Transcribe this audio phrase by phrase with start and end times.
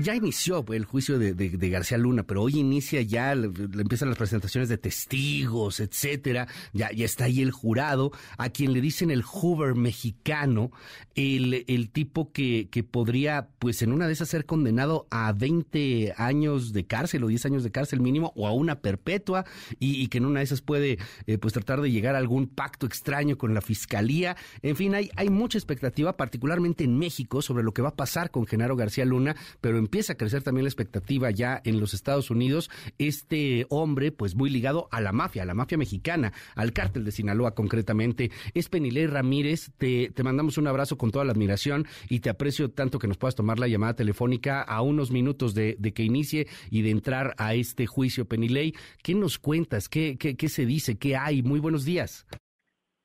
[0.00, 4.68] Ya, inició el juicio de, García Luna, pero hoy inicia ya, le, empiezan las presentaciones
[4.68, 6.48] de testigos, etcétera.
[6.72, 10.72] Ya, ya está ahí el jurado, a quien le dicen el Hoover mexicano,
[11.14, 16.14] el, el tipo que, que podría, pues en una de esas, ser condenado a 20
[16.16, 19.44] años de cárcel o 10 años de cárcel mínimo o a una perpetua
[19.78, 22.86] y, que en una de esas puede, eh, pues tratar de llegar a algún pacto
[22.86, 24.36] extraño con la fiscalía.
[24.62, 28.30] En fin, hay, hay mucha expectativa, particularmente en México, sobre lo que va a pasar
[28.30, 32.30] con Genaro García Luna pero empieza a crecer también la expectativa ya en los Estados
[32.30, 32.70] Unidos.
[32.98, 37.12] Este hombre, pues muy ligado a la mafia, a la mafia mexicana, al cártel de
[37.12, 39.72] Sinaloa concretamente, es Penilei Ramírez.
[39.78, 43.18] Te, te mandamos un abrazo con toda la admiración y te aprecio tanto que nos
[43.18, 47.54] puedas tomar la llamada telefónica a unos minutos de, que inicie y de entrar a
[47.54, 48.74] este juicio, Penilei.
[49.02, 49.88] ¿Qué nos cuentas?
[49.88, 50.98] ¿Qué, qué, qué se dice?
[50.98, 51.42] ¿Qué hay?
[51.42, 52.26] Muy buenos días.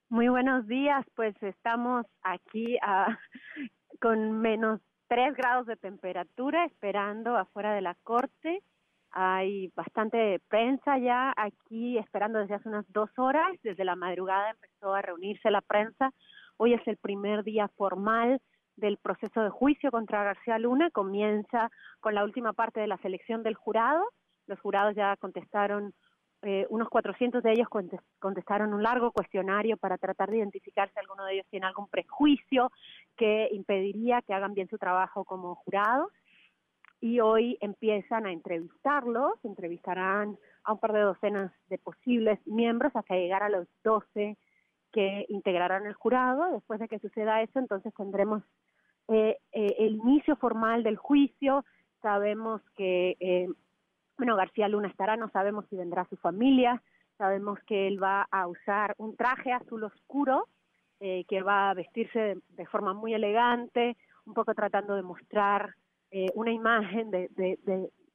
[0.09, 3.17] Muy buenos días, pues estamos aquí ah,
[4.01, 8.61] con menos 3 grados de temperatura esperando afuera de la corte.
[9.11, 13.47] Hay bastante prensa ya aquí esperando desde hace unas dos horas.
[13.63, 16.13] Desde la madrugada empezó a reunirse la prensa.
[16.57, 18.41] Hoy es el primer día formal
[18.75, 20.91] del proceso de juicio contra García Luna.
[20.91, 24.03] Comienza con la última parte de la selección del jurado.
[24.45, 25.93] Los jurados ya contestaron
[26.43, 27.67] eh, unos 400 de ellos
[28.19, 32.71] contestaron un largo cuestionario para tratar de identificar si alguno de ellos tiene algún prejuicio
[33.15, 36.11] que impediría que hagan bien su trabajo como jurados.
[36.99, 43.15] Y hoy empiezan a entrevistarlos, entrevistarán a un par de docenas de posibles miembros hasta
[43.15, 44.37] llegar a los 12
[44.91, 46.51] que integrarán el jurado.
[46.51, 48.43] Después de que suceda eso, entonces tendremos
[49.07, 51.65] eh, eh, el inicio formal del juicio.
[52.01, 53.17] Sabemos que
[54.17, 56.81] bueno, García Luna estará, no sabemos si vendrá su familia,
[57.17, 60.47] sabemos que él va a usar un traje azul oscuro,
[60.99, 63.95] eh, que va a vestirse de, forma muy elegante,
[64.25, 65.75] un poco tratando de mostrar
[66.09, 67.29] eh, una imagen de,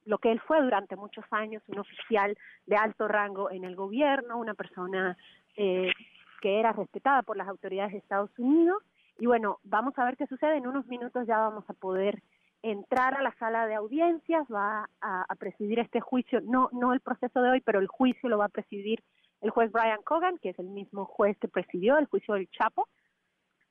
[0.04, 4.38] lo que él fue durante muchos años, un oficial de alto rango en el gobierno,
[4.38, 5.16] una persona
[5.56, 5.92] eh,
[6.40, 8.82] que era respetada por las autoridades de Estados Unidos.
[9.20, 10.56] Y bueno, vamos a ver qué sucede.
[10.56, 12.20] En unos minutos ya vamos a poder
[12.62, 17.42] entrar a la sala de audiencias, va a, presidir este juicio, no, no el proceso
[17.42, 19.02] de hoy, pero el juicio lo va a presidir
[19.40, 22.88] el juez Brian Cogan, que es el mismo juez que presidió el juicio del Chapo,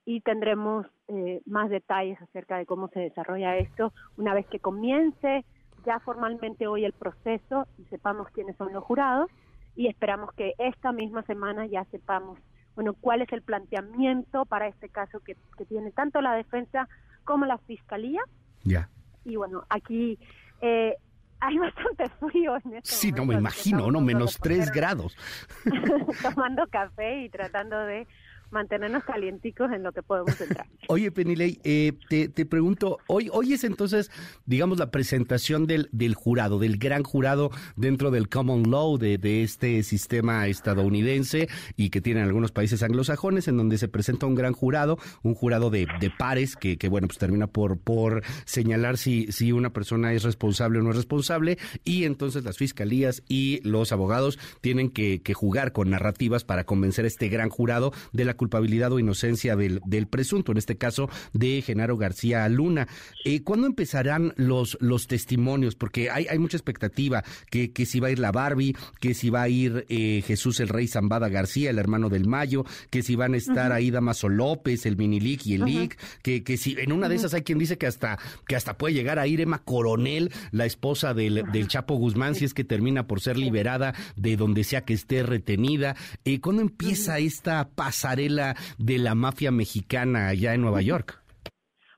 [0.04, 5.46] y tendremos eh, más detalles acerca de cómo se desarrolla esto una vez que comience
[5.86, 9.30] ya formalmente hoy el proceso y sepamos quiénes son los jurados
[9.76, 12.40] y esperamos que esta misma semana ya sepamos
[12.76, 16.90] bueno cuál es el planteamiento para este caso que, que tiene tanto la defensa
[17.24, 18.22] como la fiscalía
[18.64, 18.90] ya.
[19.26, 20.18] Y bueno, aquí
[20.62, 20.96] eh,
[21.40, 24.02] hay bastante frío en este Sí, no me imagino, ¿no?
[24.02, 25.18] Menos tres grados.
[26.22, 28.08] tomando café y tratando de
[28.52, 30.68] mantenernos calienticos en lo que podemos entrar.
[30.88, 34.12] Oye, Penilei, eh, te, te, pregunto, hoy, hoy es entonces,
[34.46, 39.44] digamos, la presentación del, del jurado, del gran jurado dentro del common law de, de
[39.44, 44.54] este sistema estadounidense y que tienen algunos países anglosajones en donde se presenta un gran
[44.54, 49.32] jurado, un jurado de, de pares que, que, bueno, pues termina por, por señalar si,
[49.32, 53.92] si una persona es responsable o no es responsable y entonces las fiscalías y los
[53.92, 58.34] abogados tienen que, que jugar con narrativas para convencer a este gran jurado de la
[58.42, 62.88] culpabilidad o inocencia del, del presunto, en este caso de Genaro García Luna.
[63.24, 65.76] Eh, ¿Cuándo empezarán los, los testimonios?
[65.76, 69.30] Porque hay, hay mucha expectativa, que, que si va a ir la Barbie, que si
[69.30, 73.16] va a ir eh, Jesús el Rey Zambada García, el hermano del Mayo, que si
[73.16, 76.94] van a estar ahí Damaso López, el Minilic y el Lic, que, que si en
[76.94, 79.62] una de esas hay quien dice que hasta, que hasta puede llegar a ir Emma
[79.64, 84.36] Coronel, la esposa del, del Chapo Guzmán, si es que termina por ser liberada de
[84.36, 85.96] donde sea que esté retenida.
[86.26, 88.31] Eh, ¿Cuándo empieza esta pasarela?
[88.36, 91.22] De la mafia mexicana allá en Nueva York?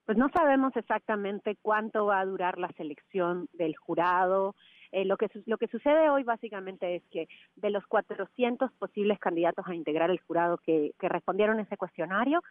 [0.05, 4.55] Pues no sabemos exactamente cuánto va a durar la selección del jurado.
[4.91, 9.65] Eh, lo, que, lo que sucede hoy básicamente es que de los 400 posibles candidatos
[9.67, 12.41] a integrar el jurado que, que respondieron ese cuestionario,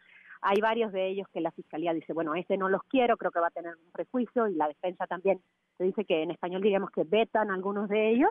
[0.41, 3.39] hay varios de ellos que la fiscalía dice, bueno, este no los quiero, creo que
[3.39, 5.39] va a tener un prejuicio y la defensa también
[5.77, 8.29] se dice que en español diríamos que vetan algunos de ellos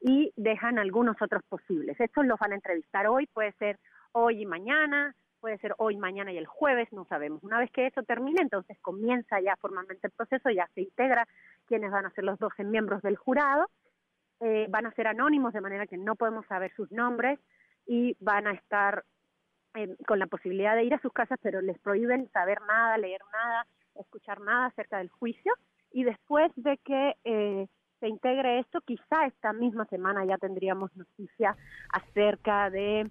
[0.00, 1.98] y dejan algunos otros posibles.
[1.98, 3.78] Estos los van a entrevistar hoy, puede ser
[4.14, 7.42] hoy y mañana, puede ser hoy, mañana y el jueves, no sabemos.
[7.42, 11.28] Una vez que eso termine, entonces comienza ya formalmente el proceso, ya se integra
[11.66, 13.66] quienes van a ser los 12 miembros del jurado,
[14.40, 17.38] eh, van a ser anónimos de manera que no podemos saber sus nombres
[17.86, 19.04] y van a estar
[19.74, 23.20] eh, con la posibilidad de ir a sus casas, pero les prohíben saber nada, leer
[23.32, 25.52] nada, escuchar nada acerca del juicio.
[25.92, 27.66] Y después de que eh,
[28.00, 31.56] se integre esto, quizá esta misma semana ya tendríamos noticias
[31.92, 33.10] acerca de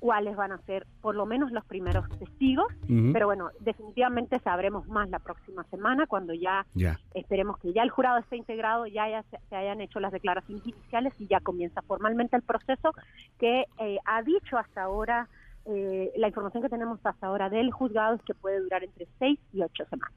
[0.00, 2.66] cuáles van a ser por lo menos los primeros testigos,
[3.12, 6.66] pero bueno, definitivamente sabremos más la próxima semana cuando ya,
[7.14, 11.26] esperemos que ya el jurado esté integrado, ya, se, hayan hecho las declaraciones iniciales y
[11.26, 12.92] ya comienza formalmente el proceso
[13.38, 15.28] que eh, ha dicho hasta ahora,
[15.74, 19.38] eh, la información que tenemos hasta ahora del juzgado es que puede durar entre seis
[19.52, 20.12] y ocho semanas.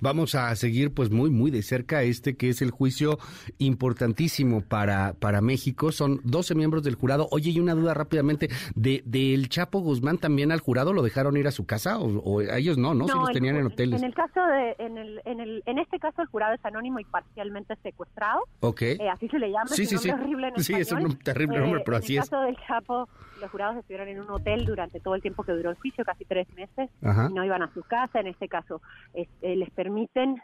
[0.00, 3.18] Vamos a seguir pues muy muy de cerca este que es el juicio
[3.58, 5.92] importantísimo para para México.
[5.92, 7.28] Son 12 miembros del jurado.
[7.30, 11.48] Oye, y una duda rápidamente de del Chapo Guzmán también al jurado lo dejaron ir
[11.48, 14.00] a su casa o, ellos no, no, si los tenían en hoteles.
[14.00, 17.00] En el caso de en el, en el en este caso el jurado es anónimo
[17.00, 18.42] y parcialmente secuestrado.
[18.60, 18.82] Ok.
[18.82, 19.66] Eh, así se le llama.
[19.68, 20.10] Sí, sí, sí.
[20.58, 22.18] sí, es un terrible nombre, pero así es.
[22.18, 23.08] En el caso del Chapo
[23.40, 26.24] los jurados estuvieron en un hotel durante todo el tiempo que duró el juicio, casi
[26.24, 28.20] tres meses, y no iban a su casa.
[28.20, 28.80] En este caso,
[29.14, 30.36] eh, les permiten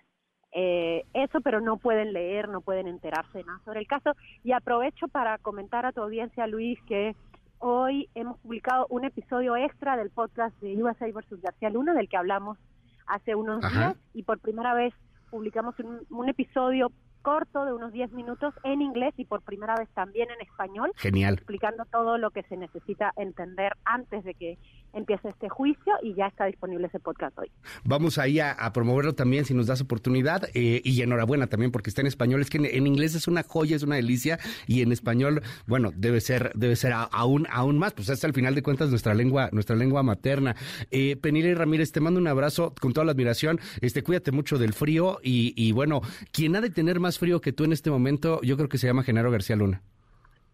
[0.53, 4.15] eh, eso, pero no pueden leer, no pueden enterarse nada sobre el caso.
[4.43, 7.17] Y aprovecho para comentar a tu audiencia, Luis, que
[7.59, 12.17] hoy hemos publicado un episodio extra del podcast de USA versus García Luna, del que
[12.17, 12.59] hablamos
[13.07, 14.95] hace unos días, y por primera vez
[15.31, 16.91] publicamos un, un episodio
[17.25, 20.93] corto de unos 10 minutos en inglés y por primera vez también en español.
[20.97, 21.35] Genial.
[21.35, 24.59] Explicando todo lo que se necesita entender antes de que
[24.95, 27.51] empiece este juicio y ya está disponible ese podcast hoy.
[27.85, 32.01] Vamos ahí a, promoverlo también si nos das oportunidad eh, y enhorabuena también porque está
[32.01, 32.41] en español.
[32.41, 36.21] Es que en, inglés es una joya, es una delicia y en español, bueno, debe
[36.21, 39.77] ser debe ser aún aún más, pues es al final de cuentas nuestra lengua nuestra
[39.77, 40.57] lengua materna.
[40.91, 43.61] Eh, Penile Ramírez, te mando un abrazo con toda la admiración.
[43.81, 46.01] Este, cuídate mucho del frío y, y bueno,
[46.33, 48.87] quien ha de tener más frío que tú en este momento, yo creo que se
[48.87, 49.83] llama Genaro García Luna.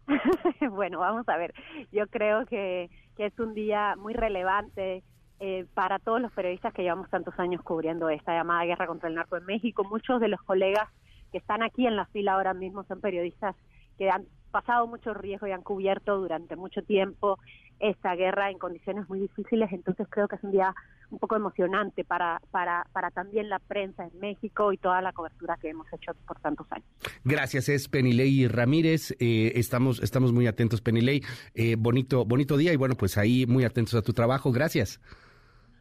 [0.71, 1.55] bueno, vamos a ver.
[1.93, 2.91] Yo creo que,
[3.21, 5.03] que es un día muy relevante
[5.41, 9.15] eh, para todos los periodistas que llevamos tantos años cubriendo esta llamada guerra contra el
[9.15, 9.85] narco en México.
[9.85, 10.89] Muchos de los colegas
[11.31, 13.55] que están aquí en la fila ahora mismo son periodistas
[13.99, 17.39] que han pasado mucho riesgo y han cubierto durante mucho tiempo
[17.79, 20.75] esta guerra en condiciones muy difíciles, entonces creo que es un día
[21.11, 25.57] un poco emocionante para, para, para también la prensa en México y toda la cobertura
[25.61, 26.87] que hemos hecho por tantos años.
[27.25, 29.13] Gracias, es Penilei Ramírez.
[29.19, 31.23] Eh, estamos, estamos muy atentos, Penilei.
[31.55, 34.53] Eh, bonito, bonito día y bueno, pues ahí muy atentos a tu trabajo.
[34.53, 35.01] Gracias.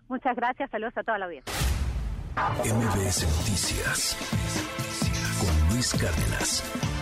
[0.07, 1.53] Muchas gracias, saludos a toda la audiencia.
[2.35, 4.17] MBS Noticias
[5.39, 6.98] con Luis Cárdenas.